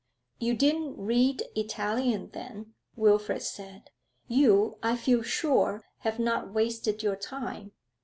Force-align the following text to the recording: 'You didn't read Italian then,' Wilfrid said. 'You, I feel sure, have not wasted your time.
'You 0.39 0.55
didn't 0.57 0.97
read 0.97 1.43
Italian 1.55 2.31
then,' 2.31 2.73
Wilfrid 2.95 3.43
said. 3.43 3.91
'You, 4.27 4.79
I 4.81 4.95
feel 4.95 5.21
sure, 5.21 5.83
have 5.99 6.17
not 6.17 6.51
wasted 6.51 7.03
your 7.03 7.15
time. 7.15 7.73